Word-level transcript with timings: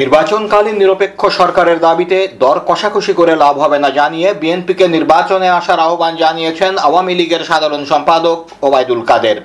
নির্বাচনকালীন 0.00 0.76
নিরপেক্ষ 0.82 1.20
সরকারের 1.40 1.78
দাবিতে 1.86 2.18
দর 2.42 2.56
কষাকষি 2.68 3.12
করে 3.20 3.34
লাভ 3.44 3.54
হবে 3.64 3.78
না 3.84 3.90
জানিয়ে 3.98 4.28
বিএনপিকে 4.40 4.86
নির্বাচনে 4.96 5.48
আসার 5.58 5.78
আহ্বান 5.86 6.12
জানিয়েছেন 6.22 6.72
আওয়ামী 6.88 7.14
লীগের 7.20 7.42
সাধারণ 7.50 7.82
সম্পাদক 7.92 8.38
ওবায়দুল 8.66 9.02
কাদের। 9.10 9.38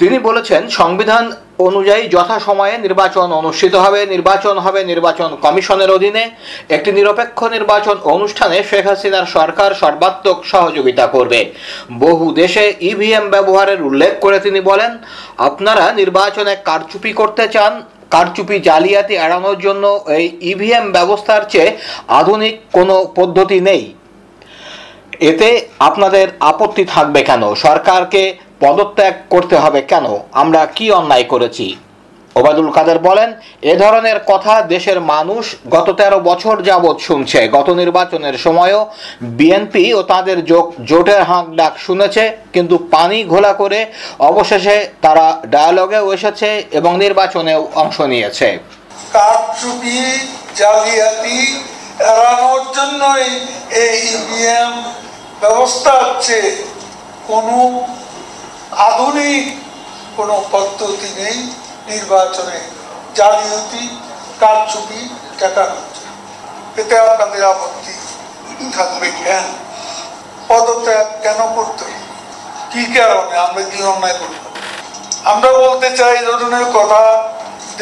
তিনি 0.00 0.16
বলেছেন, 0.28 0.62
সংবিধান 0.80 1.24
অনুযায়ী 1.66 2.02
যথাসময়ে 2.14 2.76
নির্বাচন 2.78 3.28
অনুষ্ঠিত 3.40 3.74
হবে, 3.84 4.00
নির্বাচন 4.14 4.56
হবে 4.64 4.80
নির্বাচন 4.92 5.30
কমিশনের 5.44 5.90
অধীনে। 5.96 6.24
একটি 6.76 6.90
নিরপেক্ষ 6.98 7.38
নির্বাচন 7.56 7.96
অনুষ্ঠানে 8.14 8.58
শেখ 8.70 8.84
হাসিনার 8.86 9.26
সরকার 9.36 9.70
সর্বাত্মক 9.82 10.38
সহযোগিতা 10.52 11.04
করবে। 11.06 11.40
বহু 12.04 12.26
দেশে 12.40 12.64
ইভিএম 12.90 13.26
ব্যবহারের 13.34 13.80
উল্লেখ 13.88 14.12
করে 14.20 14.38
তিনি 14.46 14.60
বলেন, 14.70 14.92
আপনারা 15.48 15.84
নির্বাচনে 16.00 16.52
কারচুপি 16.68 17.12
করতে 17.20 17.44
চান 17.54 17.72
কারচুপি 18.12 18.56
জালিয়াতি 18.68 19.14
এড়ানোর 19.26 19.58
জন্য 19.58 19.84
এই 20.18 20.26
ইভিএম 20.52 20.86
ব্যবস্থার 20.96 21.42
চেয়ে 21.52 21.70
আধুনিক 22.20 22.54
কোনো 22.76 22.94
পদ্ধতি 23.18 23.58
নেই। 23.68 23.82
এতে 25.30 25.48
আপনাদের 25.88 26.26
আপত্তি 26.50 26.84
থাকবে 26.94 27.20
কেন? 27.30 27.42
সরকারকে 27.64 28.22
পদত্যাগ 28.62 29.14
করতে 29.30 29.56
হবে 29.56 29.80
কেন? 29.90 30.06
আমরা 30.42 30.60
কি 30.76 30.86
অন্যায় 30.98 31.26
করেছি? 31.32 31.66
ওবায়দুল 32.38 32.70
কাদের 32.76 32.98
বলেন, 33.08 33.28
এ 33.72 33.74
ধরনের 33.82 34.18
কথা 34.30 34.54
দেশের 34.74 34.98
মানুষ 35.12 35.44
গত 35.74 35.88
তেরো 35.98 36.18
বছর 36.30 36.54
যাবৎ 36.68 36.96
শুনছে। 37.08 37.40
গত 37.56 37.68
নির্বাচনের 37.80 38.36
সময়ও 38.46 38.80
বিএনপি 39.38 39.84
ও 39.98 40.00
তাদের 40.12 40.38
জোটের 40.90 41.22
হাঁক 41.30 41.46
ডাক 41.58 41.74
শুনেছে, 41.86 42.24
কিন্তু 42.54 42.76
পানি 42.94 43.18
ঘোলা 43.32 43.52
করে 43.52 43.80
অবশেষে 44.30 44.76
তারা 45.04 45.26
ডায়ালগেও 45.52 46.06
এসেছে 46.16 46.48
এবং 46.78 46.92
নির্বাচনেও 47.04 47.60
অংশ 47.82 47.96
নিয়েছে। 48.12 48.48
কারচুপি, 49.14 49.98
জালিয়াতি 50.60 51.38
এড়ানোর 52.12 52.62
জন্যই 52.76 53.26
এই 53.84 53.96
ইভিএম 54.16 54.72
ব্যবস্থা 55.42 55.92
হচ্ছে। 56.02 56.38
কোনো 57.30 57.56
আধুনিক 58.88 59.44
কোনো 60.16 60.34
পদ্ধতি 60.52 61.10
নেই। 61.20 61.38
নির্বাচনে 61.94 62.58
জালিয়াতি, 63.18 63.84
কারচুপি 64.40 65.00
জন্য। 65.40 65.72
এতে 66.80 66.94
আপনাদের 67.00 67.42
আপত্তি 67.52 67.94
থাকবে 68.76 69.08
কেন? 69.24 69.46
পদত্যাগ 70.48 71.06
কেন 71.24 71.40
করতে 71.56 71.86
কি 72.72 72.82
কারণে? 72.96 73.34
আমরা 73.46 73.62
কি 73.70 73.78
অন্যায় 73.92 74.16
করলাম 74.20 74.44
আমরা 75.32 75.50
বলতে 75.64 75.88
চাই, 75.98 76.16
ধরনের 76.26 76.66
কথা, 76.76 77.02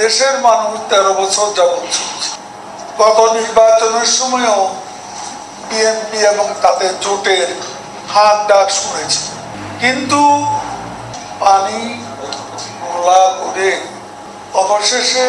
দেশের 0.00 0.34
মানুষ 0.46 0.72
তেরো 0.90 1.12
বছর 1.20 1.46
যাবৎ 1.58 1.86
গত 3.00 3.18
নির্বাচনের 3.38 4.08
সময়ও 4.18 4.60
বিএনপি 5.68 6.18
এবং 6.32 6.46
তাদের 6.62 6.92
জোটের 7.04 7.48
হাত 8.12 8.38
ডাক 8.48 8.66
শুনেছে। 8.80 9.22
কিন্তু 9.82 10.20
পানি 11.42 11.78
ঘোলা 12.84 13.22
করে 13.40 13.70
অবশেষে 14.54 15.26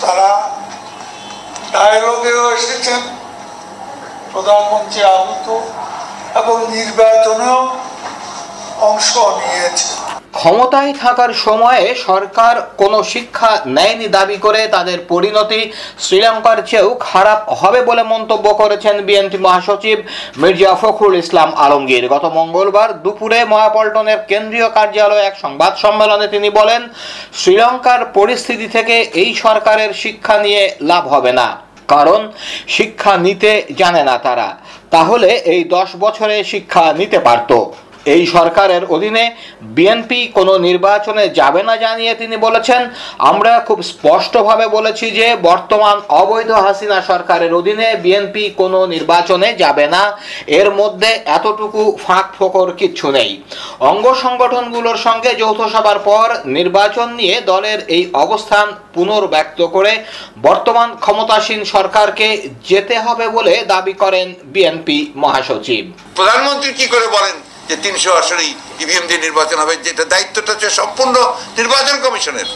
তারা 0.00 0.30
ডায়লগেও 1.72 2.50
এসেছেন। 2.50 3.00
প্রধানমন্ত্রী 4.32 5.00
আহত 5.02 5.48
এবং 6.34 6.56
নির্বাচনেও 6.70 7.60
অংশ 8.80 9.12
নিয়েছে 9.40 10.01
ক্ষমতায় 10.38 10.92
থাকার 11.02 11.32
সময়ে 11.46 11.84
সরকার 12.08 12.54
কোনো 12.80 12.98
শিক্ষা 13.12 13.50
নেয়নি 13.76 14.08
দাবি 14.16 14.36
করে 14.46 14.60
তাদের 14.74 14.98
পরিণতি 15.12 15.60
শ্রীলঙ্কার 16.04 16.58
চেয়েও 16.70 16.90
খারাপ 17.08 17.40
হবে 17.60 17.80
বলে 17.88 18.02
মন্তব্য 18.12 18.46
করেছেন 18.60 18.96
বিএনপি 19.06 19.38
মহাসচিব 19.46 19.98
মির্জা 20.42 20.72
ফখরুল 20.80 21.16
ইসলাম 21.22 21.50
আলমগীর। 21.64 22.04
গত 22.14 22.24
মঙ্গলবার 22.38 22.90
দুপুরে 23.04 23.38
মহাপল্টনের 23.52 24.20
কেন্দ্রীয় 24.30 24.68
কার্যালয়ে 24.76 25.26
এক 25.26 25.34
সংবাদ 25.44 25.72
সম্মেলনে 25.84 26.26
তিনি 26.34 26.48
বলেন, 26.58 26.82
শ্রীলঙ্কার 27.40 28.00
পরিস্থিতি 28.18 28.66
থেকে 28.76 28.96
এই 29.22 29.30
সরকারের 29.44 29.90
শিক্ষা 30.02 30.36
নিয়ে 30.44 30.62
লাভ 30.90 31.04
হবে 31.14 31.32
না, 31.40 31.48
কারণ 31.92 32.20
শিক্ষা 32.76 33.12
নিতে 33.26 33.50
জানে 33.80 34.02
না 34.08 34.16
তারা। 34.26 34.48
তাহলে 34.94 35.30
এই 35.52 35.62
দশ 35.76 35.88
বছরে 36.04 36.36
শিক্ষা 36.52 36.84
নিতে 37.00 37.18
পারতো। 37.28 37.58
এই 38.06 38.22
সরকারের 38.26 38.82
অধীনে 38.94 39.24
বিএনপি 39.76 40.20
কোনো 40.34 40.52
নির্বাচনে 40.58 41.24
যাবে 41.28 41.62
না 41.62 41.74
জানিয়ে 41.76 42.12
তিনি 42.14 42.36
বলেছেন। 42.36 42.82
আমরা 43.18 43.52
খুব 43.68 43.78
স্পষ্টভাবে 43.82 44.66
বলেছি 44.66 45.06
যে 45.10 45.26
বর্তমান 45.42 45.96
অবৈধ 46.22 46.50
হাসিনা 46.50 46.98
সরকারের 47.02 47.52
অধীনে 47.54 47.88
বিএনপি 48.04 48.44
কোনো 48.60 48.78
নির্বাচনে 48.86 49.48
যাবে 49.62 49.86
না। 49.94 50.02
এর 50.46 50.68
মধ্যে 50.70 51.10
এতটুকু 51.36 51.82
ফাঁক 52.06 52.26
ফোকর 52.38 52.68
কিচ্ছু 52.80 53.06
নেই। 53.10 53.30
অঙ্গ 53.80 54.06
সংগঠনগুলোর 54.14 54.98
সঙ্গে 55.06 55.30
যৌথ 55.34 55.60
সভার 55.74 55.98
পর 55.98 56.26
নির্বাচন 56.58 57.08
নিয়ে 57.10 57.36
দলের 57.40 57.78
এই 57.96 58.04
অবস্থান 58.14 58.66
পুনর্ব্যক্ত 58.94 59.60
করে 59.66 59.92
বর্তমান 60.42 60.88
ক্ষমতাসীন 61.04 61.60
সরকারকে 61.64 62.28
যেতে 62.64 62.96
হবে 62.98 63.28
বলে 63.28 63.54
দাবি 63.72 63.92
করেন 63.92 64.26
বিএনপি 64.52 64.98
মহাসচিব। 65.16 65.84
প্রধানমন্ত্রী 66.14 66.70
কি 66.72 66.86
করে 66.86 67.06
বলেন? 67.06 67.36
যে 67.68 67.76
তিনশো 67.84 68.10
আসনেই 68.20 68.50
ইভিএম 68.82 69.04
দিয়ে 69.08 69.24
নির্বাচন 69.26 69.58
হবে, 69.62 69.74
যেটা 69.86 70.04
দায়িত্বটা 70.12 70.50
হচ্ছে 70.52 70.70
সম্পূর্ণ 70.80 71.16
নির্বাচন 71.58 71.96
কমিশনের। 72.04 72.48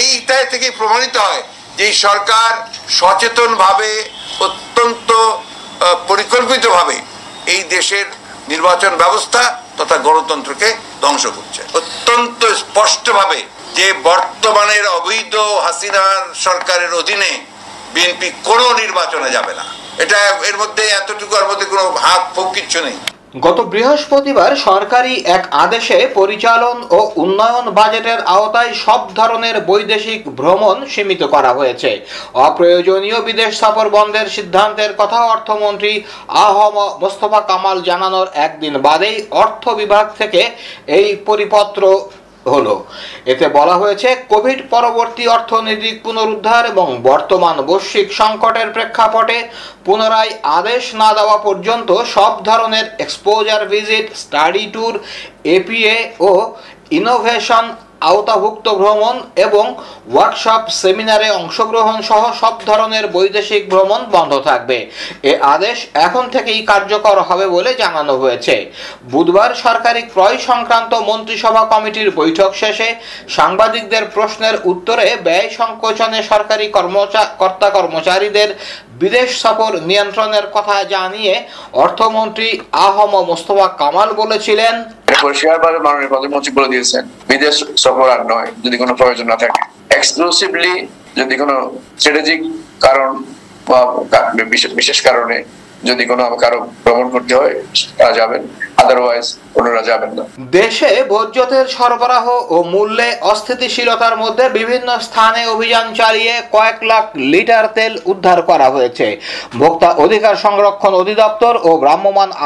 এইটাই 0.00 0.44
থেকে 0.52 0.66
প্রমাণিত 0.80 1.16
হয় 1.26 1.42
যে 1.78 1.86
সরকার 2.04 2.52
সচেতনভাবে, 2.98 3.90
অত্যন্ত 4.46 5.10
পরিকল্পিতভাবে 6.10 6.96
এই 7.54 7.62
দেশের 7.74 8.06
নির্বাচন 8.52 8.92
ব্যবস্থা 9.02 9.42
তথা 9.78 9.96
গণতন্ত্রকে 10.06 10.68
ধ্বংস 11.02 11.24
করছে। 11.36 11.60
অত্যন্ত 11.80 12.40
স্পষ্টভাবে 12.62 13.38
যে 13.78 13.86
বর্তমানের 14.08 14.84
অবৈধ 14.98 15.34
হাসিনার 15.66 16.22
সরকারের 16.46 16.92
অধীনে 17.00 17.32
বিএনপি 17.94 18.28
কোনো 18.48 18.66
নির্বাচনে 18.82 19.28
যাবে 19.36 19.52
না। 19.60 19.64
এটা 20.04 20.18
এর 20.48 20.56
মধ্যে 20.62 20.82
এতটুকু 21.00 21.32
আর 21.40 21.46
মধ্যে 21.50 21.66
কোনো 21.72 21.84
হাত 22.04 22.22
ফোক 22.34 22.48
কিচ্ছু 22.56 22.78
নেই। 22.86 22.96
গত 23.34 23.58
বৃহস্পতিবার 23.72 24.50
সরকারি 24.58 25.14
এক 25.36 25.42
আদেশে 25.64 25.98
পরিচালন 26.14 26.76
ও 26.90 26.98
উন্নয়ন 27.16 27.66
বাজেটের 27.70 28.20
আওতায় 28.26 28.72
সব 28.84 29.00
ধরনের 29.14 29.56
বৈদেশিক 29.60 30.20
ভ্রমণ 30.36 30.76
সীমিত 30.86 31.22
করা 31.24 31.50
হয়েছে। 31.52 31.90
অপ্রয়োজনীয় 32.46 33.18
বিদেশ 33.22 33.50
সফর 33.60 33.86
বন্ধের 33.88 34.26
সিদ্ধান্তের 34.28 34.92
কথা 34.98 35.18
অর্থমন্ত্রী 35.24 35.92
আহম 36.44 36.76
মোস্তফা 37.02 37.40
কামাল 37.40 37.78
জানানোর 37.82 38.28
একদিন 38.46 38.74
বাদেই 38.78 39.16
অর্থ 39.42 39.64
বিভাগ 39.72 40.04
থেকে 40.18 40.40
এই 40.98 41.08
পরিপত্র 41.26 41.82
হলো। 42.46 42.74
এতে 43.32 43.46
বলা 43.58 43.76
হয়েছে, 43.76 44.08
কোভিড 44.32 44.60
পরবর্তী 44.70 45.24
অর্থনৈতিক 45.26 45.94
পুনরুদ্ধার 46.02 46.62
এবং 46.66 46.86
বর্তমান 47.02 47.56
বৈশ্বিক 47.68 48.08
সংকটের 48.12 48.68
প্রেক্ষাপটে 48.76 49.38
পুনরায় 49.84 50.32
আদেশ 50.58 50.82
না 50.94 51.10
দেওয়া 51.14 51.38
পর্যন্ত 51.38 51.88
সব 52.16 52.32
ধরনের 52.48 52.86
exposure 53.04 53.62
visit 53.72 54.06
study 54.16 54.64
tour 54.74 54.94
APA 55.56 55.96
ও 56.20 56.30
ইনোভেশন 56.90 57.64
আওতাভুক্ত 58.10 58.66
ভ্রমণ 58.80 59.16
এবং 59.46 59.64
ওয়ার্কশপ 60.12 60.62
সেমিনারে 60.80 61.28
অংশগ্রহণ 61.40 61.96
সহ 62.10 62.22
সব 62.42 62.54
ধরনের 62.68 63.04
বৈদেশিক 63.16 63.62
ভ্রমণ 63.72 64.00
বন্ধ 64.14 64.32
থাকবে। 64.48 64.78
এ 65.30 65.32
আদেশ 65.54 65.78
এখন 66.06 66.24
থেকেই 66.34 66.60
কার্যকর 66.70 67.16
হবে 67.28 67.46
বলে 67.56 67.70
জানানো 67.82 68.14
হয়েছে। 68.22 68.54
বুধবার 69.12 69.50
সরকারি 69.64 70.02
ক্রয় 70.12 70.38
সংক্রান্ত 70.48 70.92
মন্ত্রিসভা 71.08 71.62
কমিটির 71.72 72.08
বৈঠক 72.20 72.50
শেষে 72.62 72.88
সাংবাদিকদের 73.36 74.04
প্রশ্নের 74.14 74.56
উত্তরে 74.72 75.06
ব্যয় 75.26 75.48
সংকোচনে 75.58 76.20
সরকারি 76.22 76.66
কর্মচা, 76.76 77.22
কর্তা 77.40 77.68
কর্মচারীদের 77.76 78.50
বিদেশ 79.00 79.30
সফর 79.42 79.72
নিয়ন্ত্রণের 79.90 80.46
কথা 80.56 80.76
জানিয়ে 80.94 81.34
অর্থমন্ত্রী 81.84 82.48
আহম 82.86 83.12
মোস্তফা 83.30 83.68
কামাল 83.80 84.08
বলেছিলেন 84.12 84.74
পরিষ্কারভাবে 85.22 85.78
মাননীয় 85.78 86.08
প্রধানমন্ত্রী 86.08 86.52
বলে 86.52 86.68
দিয়েছেন। 86.68 87.04
বিদেশ 87.28 87.64
সফর 87.76 88.10
আর 88.10 88.26
নয়, 88.26 88.46
যদি 88.64 88.76
কোনো 88.76 88.94
প্রয়োজন 88.94 89.26
না 89.26 89.36
থাকে। 89.36 89.62
এক্সক্লুসিভলি 89.94 90.86
যদি 91.16 91.36
কোনো 91.36 91.72
স্ট্র্যাটেজিক 91.98 92.42
কারণ 92.80 93.22
বা 93.68 94.04
বিশেষ- 94.44 95.04
কারণে 95.04 95.44
যদি 95.84 96.04
কোনো 96.04 96.36
কারও 96.36 96.60
ভ্রমণ 96.60 97.08
করতে 97.08 97.34
হয়, 97.34 97.62
তারা 97.98 98.12
যাবেন। 98.12 98.42
আদারওয়াইজ 98.82 99.26
ওনারা 99.58 99.82
যাবেন 99.90 100.10
না। 100.18 100.24
দেশে 100.58 100.90
ভোজ্যতেল 101.12 101.64
সরবরাহ 101.76 102.26
ও 102.54 102.56
মূল্যে 102.74 103.08
অস্থিতিশীলতার 103.32 104.14
মধ্যে 104.22 104.44
বিভিন্ন 104.58 104.88
স্থানে 105.06 105.42
অভিযান 105.54 105.86
চালিয়ে 106.00 106.34
কয়েক 106.54 106.78
লাখ 106.90 107.04
লিটার 107.32 107.66
তেল 107.76 107.92
উদ্ধার 108.12 108.38
করা 108.50 108.68
হয়েছে। 108.74 109.06
ভোক্তা 109.60 109.88
অধিকার 110.04 110.34
সংরক্ষণ 110.44 110.92
অধিদপ্তর 111.02 111.54
ও 111.68 111.70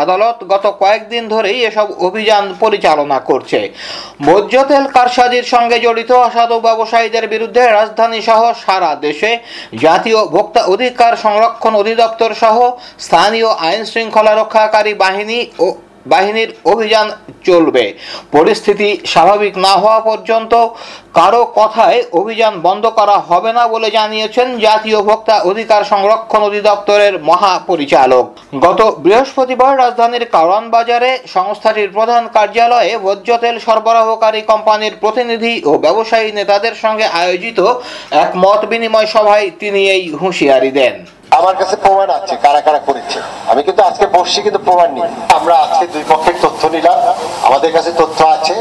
আদালত 0.02 0.38
গত 0.52 0.64
কয়েকদিন 0.82 1.24
ধরেই 1.28 1.58
এসব 1.68 1.88
অভিযান 2.08 2.44
পরিচালনা 2.62 3.18
করছে। 3.30 3.60
ভোজ্য 4.26 4.54
তেল 4.70 4.84
কারসাজির 4.96 5.46
সঙ্গে 5.54 5.76
জড়িত 5.80 6.10
অসাধু 6.26 6.56
ব্যবসায়ীদের 6.60 7.24
বিরুদ্ধে 7.34 7.62
রাজধানী 7.70 8.20
সহ 8.28 8.40
সারা 8.66 8.92
দেশে 9.06 9.30
জাতীয় 9.84 10.20
ভোক্তা 10.34 10.62
অধিকার 10.74 11.12
সংরক্ষণ 11.16 11.72
অধিদপ্তর 11.82 12.32
সহ 12.42 12.56
স্থানীয় 13.06 13.50
আইন 13.66 13.82
শৃঙ্খলা 13.84 14.32
রক্ষাকারী 14.34 14.92
বাহিনী 15.04 15.38
ও 15.58 15.66
বাহিনীর 16.12 16.50
অভিযান 16.72 17.06
চলবে। 17.48 17.84
পরিস্থিতি 18.36 18.88
স্বাভাবিক 19.12 19.54
না 19.66 19.72
হওয়া 19.82 20.00
পর্যন্ত 20.08 20.52
কারও 21.18 21.42
কথায় 21.60 21.98
অভিযান 22.20 22.54
বন্ধ 22.66 22.84
করা 22.98 23.16
হবে 23.28 23.50
না 23.58 23.64
বলে 23.74 23.88
জানিয়েছেন 23.98 24.46
জাতীয় 24.66 24.98
ভোক্তা 25.08 25.36
অধিকার 25.50 25.82
সংরক্ষণ 25.92 26.42
অধিদপ্তরের 26.48 27.14
মহাপরিচালক। 27.30 28.26
গত 28.66 28.80
বৃহস্পতিবার 29.04 29.72
রাজধানীর 29.82 30.24
কারওয়ান 30.34 30.64
বাজারে 30.76 31.10
সংস্থাটির 31.36 31.90
প্রধান 31.96 32.22
কার্যালয়ে 32.36 32.92
ভোজ্য 33.04 33.28
তেল 33.42 33.56
সরবরাহকারী 33.66 34.40
কোম্পানির 34.50 34.94
প্রতিনিধি 35.02 35.54
ও 35.70 35.72
ব্যবসায়ী 35.84 36.28
নেতাদের 36.38 36.74
সঙ্গে 36.84 37.06
আয়োজিত 37.22 37.58
এক 38.24 38.30
মত 38.44 38.60
বিনিময় 38.72 39.08
সভায় 39.14 39.46
তিনি 39.60 39.80
এই 39.94 40.02
হুঁশিয়ারি 40.20 40.70
দেন। 40.78 40.94
আমার 41.38 41.54
কাছে 41.60 41.76
প্রমাণ 41.84 42.08
আছে, 42.18 42.34
কারা 42.44 42.60
কারা 42.66 42.80
করেছে। 42.88 43.18
আমি 43.50 43.60
কিন্তু 43.66 43.82
আজকে 43.88 44.06
বসছি, 44.16 44.38
কিন্তু 44.46 44.60
প্রমাণ 44.68 44.88
নেই। 44.96 45.08
আমরা 45.38 45.54
আজকে 45.64 45.84
দুই 45.94 46.04
পক্ষের 46.12 46.36
তথ্য 46.44 46.62
নিলাম। 46.74 46.98
আমাদের 47.48 47.70
কাছে 47.76 47.90
তথ্য 48.00 48.18
আছে। 48.36 48.54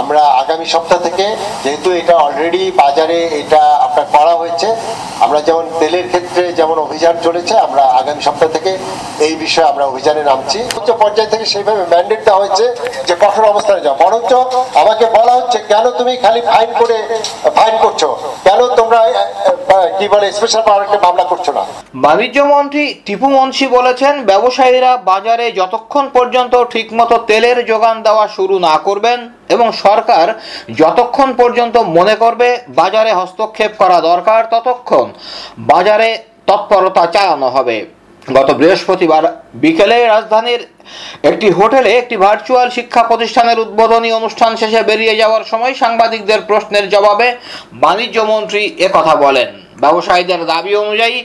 আমরা 0.00 0.22
আগামী 0.42 0.66
সপ্তাহ 0.74 0.98
থেকে, 1.06 1.26
যেহেতু 1.64 1.88
এটা 2.00 2.14
অলরেডি 2.26 2.62
বাজারে 2.82 3.18
এটা 3.42 3.62
আপনার 3.86 4.06
করা 4.16 4.34
হয়েছে, 4.40 4.68
আমরা 5.24 5.38
যেমন 5.48 5.64
তেলের 5.80 6.06
ক্ষেত্রে 6.12 6.44
যেমন 6.58 6.76
অভিযান 6.86 7.14
চলেছে, 7.26 7.54
আমরা 7.66 7.84
আগামী 8.00 8.20
সপ্তাহ 8.28 8.48
থেকে 8.56 8.70
এই 9.26 9.34
বিষয়ে 9.44 9.70
আমরা 9.72 9.84
অভিযানে 9.90 10.22
নামছি। 10.30 10.58
উচ্চ 10.78 10.88
পর্যায় 11.02 11.30
থেকে 11.32 11.44
সেইভাবে 11.52 11.82
ম্যান্ডেট 11.92 12.20
দেওয়া 12.26 12.40
হয়েছে 12.42 12.64
যে 13.08 13.14
কঠোর 13.22 13.44
অবস্থানে 13.52 13.80
যাও। 13.84 13.96
বরঞ্চ 14.02 14.32
আমাকে 14.82 15.04
বলা 15.16 15.32
হচ্ছে, 15.38 15.58
কেন 15.72 15.84
তুমি 15.98 16.12
খালি 16.24 16.40
ফাইন 16.52 16.70
করে, 16.80 16.98
ফাইন 17.58 17.74
করছ? 17.84 18.02
কেন 18.46 18.60
তোমরা 18.80 19.00
কি 19.98 20.06
বলে 20.14 20.26
স্পেশাল 20.38 20.62
পাওয়ারকে 20.68 20.98
মামলা 21.06 21.24
করছ 21.32 21.46
না? 21.58 21.62
বাণিজ্য 22.18 22.40
মন্ত্রী 22.54 22.84
টিপু 23.06 23.26
মুন্সি 23.36 23.66
বলেছেন, 23.76 24.14
ব্যবসায়ীরা 24.30 24.92
বাজারে 25.10 25.46
যতক্ষণ 25.60 26.04
পর্যন্ত 26.16 26.54
ঠিকমতো 26.72 27.16
তেলের 27.28 27.58
যোগান 27.70 27.96
দেওয়া 28.06 28.24
শুরু 28.36 28.56
না 28.68 28.74
করবেন 28.86 29.18
এবং 29.54 29.66
সরকার 29.84 30.26
যতক্ষণ 30.80 31.28
পর্যন্ত 31.40 31.76
মনে 31.96 32.14
করবে 32.22 32.48
বাজারে 32.80 33.12
হস্তক্ষেপ 33.20 33.72
করা 33.82 33.98
দরকার, 34.10 34.40
ততক্ষণ 34.54 35.06
বাজারে 35.70 36.08
তৎপরতা 36.48 37.04
চালানো 37.14 37.48
হবে। 37.56 37.76
গত 38.36 38.48
বৃহস্পতিবার 38.60 39.22
বিকেলে 39.62 39.98
রাজধানীর 40.06 40.62
একটি 41.30 41.48
হোটেলে 41.58 41.90
একটি 42.00 42.16
ভার্চুয়াল 42.24 42.68
শিক্ষা 42.76 43.02
প্রতিষ্ঠানের 43.10 43.58
উদ্বোধনী 43.64 44.10
অনুষ্ঠান 44.20 44.52
শেষে 44.60 44.80
বেরিয়ে 44.90 45.18
যাওয়ার 45.20 45.44
সময় 45.52 45.74
সাংবাদিকদের 45.82 46.40
প্রশ্নের 46.48 46.84
জবাবে 46.94 47.28
বাণিজ্য 47.84 48.18
মন্ত্রী 48.32 48.62
একথা 48.86 49.14
বলেন। 49.24 49.48
ব্যবসায়ীদের 49.82 50.40
দাবি 50.52 50.72
অনুযায়ী 50.84 51.18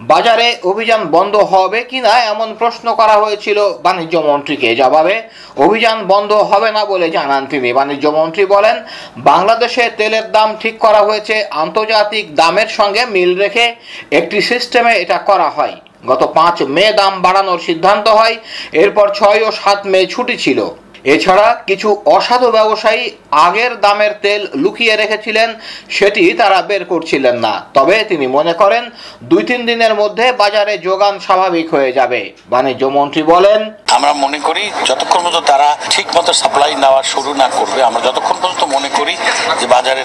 বাজারে 0.00 0.56
অভিযান 0.64 1.04
বন্ধ 1.06 1.36
হবে 1.36 1.82
কিনা 1.82 2.20
এমন 2.20 2.54
প্রশ্ন 2.54 2.94
করা 2.94 3.12
হয়েছিল 3.12 3.72
বাণিজ্য 3.82 4.18
মন্ত্রীকে 4.18 4.76
জবাবে? 4.76 5.22
অভিযান 5.56 6.06
বন্ধ 6.06 6.32
হবে 6.32 6.70
না 6.72 6.84
বলে 6.84 7.10
জানান 7.10 7.46
তিনি। 7.46 7.72
বাণিজ্য 7.72 8.08
মন্ত্রী 8.08 8.46
বলেন, 8.46 8.84
বাংলাদেশে 9.18 9.90
তেলের 9.96 10.32
দাম 10.32 10.56
ঠিক 10.60 10.78
করা 10.78 10.98
হয়েছে, 10.98 11.44
আন্তর্জাতিক 11.50 12.34
দামের 12.34 12.66
সঙ্গে 12.68 13.06
মিল 13.06 13.38
রেখে 13.38 13.74
একটি 14.10 14.40
সিস্টেমে 14.40 14.92
এটা 14.92 15.18
করা 15.18 15.48
হয়। 15.50 15.76
গত 16.06 16.22
পাঁচ 16.34 16.62
মে 16.62 16.92
দাম 16.92 17.22
বাড়ানোর 17.22 17.58
সিদ্ধান্ত 17.58 18.08
হয়, 18.08 18.36
এরপর 18.72 19.08
ছয় 19.14 19.42
ও 19.42 19.50
সাত 19.52 19.86
মে 19.86 20.06
ছুটি 20.06 20.36
ছিল। 20.36 20.70
এছাড়া 21.14 21.46
কিছু 21.68 21.88
অসাধু 22.16 22.48
ব্যবসায়ী 22.56 23.02
আগের 23.46 23.72
দামের 23.84 24.12
তেল 24.24 24.42
লুকিয়ে 24.62 24.94
রেখেছিলেন, 25.02 25.48
সেটি 25.96 26.22
তারা 26.40 26.58
বের 26.68 26.82
করছিলেন 26.92 27.36
না। 27.46 27.54
তবে 27.76 27.96
তিনি 28.10 28.26
মনে 28.36 28.54
করেন, 28.62 28.84
দুই 29.30 29.42
তিন 29.50 29.60
দিনের 29.70 29.94
মধ্যে 30.00 30.26
বাজারে 30.42 30.74
যোগান 30.86 31.14
স্বাভাবিক 31.26 31.66
হয়ে 31.74 31.90
যাবে। 31.98 32.20
বাণিজ্য 32.52 32.84
মন্ত্রী 32.98 33.22
বলেন, 33.32 33.60
আমরা 33.96 34.12
মনে 34.24 34.38
করি 34.46 34.64
যতক্ষণ 34.88 35.20
পর্যন্ত 35.24 35.46
তারা 35.50 35.68
ঠিক 35.94 36.06
মতো 36.16 36.30
সাপ্লাই 36.40 36.72
নেওয়া 36.84 37.00
শুরু 37.12 37.30
না 37.42 37.48
করবে, 37.58 37.80
আমরা 37.88 38.00
যতক্ষণ 38.08 38.36
পর্যন্ত 38.42 38.62
মনে 38.76 38.90
করি 38.98 39.14
যে 39.60 39.66
বাজারে 39.74 40.02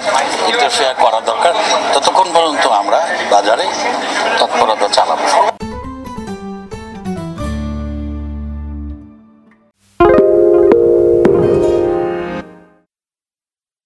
করা 1.02 1.18
দরকার, 1.30 1.54
ততক্ষণ 1.94 2.28
পর্যন্ত 2.34 2.64
আমরা 2.80 2.98
বাজারে 3.34 3.64